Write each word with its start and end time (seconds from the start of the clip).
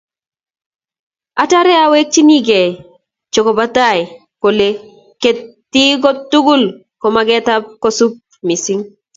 Atare 1.43 1.73
awekchinikei 1.85 2.69
che 3.31 3.39
kobo 3.45 3.65
tai 3.75 3.99
kole 4.41 4.67
ketik 5.21 6.01
tugul 6.31 6.63
komagat 7.01 7.47
kosub 7.81 8.11
missing 8.47 8.81